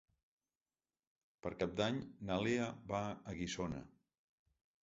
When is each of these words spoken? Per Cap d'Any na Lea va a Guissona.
Per 1.43 1.51
Cap 1.59 1.77
d'Any 1.81 2.01
na 2.31 2.39
Lea 2.47 2.73
va 2.93 3.03
a 3.13 3.37
Guissona. 3.43 3.87